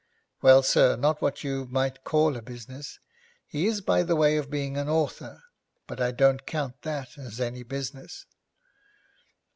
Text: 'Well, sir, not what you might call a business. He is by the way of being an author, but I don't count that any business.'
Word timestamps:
'Well, 0.41 0.63
sir, 0.63 0.95
not 0.95 1.21
what 1.21 1.43
you 1.43 1.67
might 1.69 2.03
call 2.03 2.35
a 2.35 2.41
business. 2.41 2.97
He 3.45 3.67
is 3.67 3.81
by 3.81 4.01
the 4.01 4.15
way 4.15 4.35
of 4.37 4.49
being 4.49 4.75
an 4.75 4.89
author, 4.89 5.43
but 5.85 6.01
I 6.01 6.09
don't 6.09 6.47
count 6.47 6.81
that 6.81 7.19
any 7.39 7.61
business.' 7.61 8.25